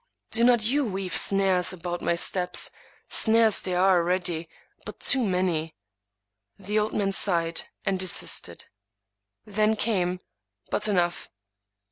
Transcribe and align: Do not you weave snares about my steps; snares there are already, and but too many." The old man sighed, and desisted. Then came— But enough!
Do 0.31 0.43
not 0.43 0.65
you 0.65 0.83
weave 0.83 1.15
snares 1.15 1.71
about 1.73 2.01
my 2.01 2.15
steps; 2.15 2.71
snares 3.07 3.61
there 3.61 3.79
are 3.79 3.97
already, 3.97 4.35
and 4.37 4.47
but 4.83 4.99
too 4.99 5.23
many." 5.23 5.75
The 6.57 6.79
old 6.79 6.93
man 6.95 7.11
sighed, 7.11 7.65
and 7.85 7.99
desisted. 7.99 8.65
Then 9.45 9.75
came— 9.75 10.19
But 10.71 10.87
enough! 10.87 11.29